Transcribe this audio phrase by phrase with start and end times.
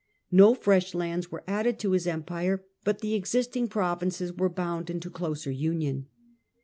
[0.31, 4.89] No fresh lands were added to his Empire, but the existing pro vinces were bound
[4.89, 6.07] into closer union.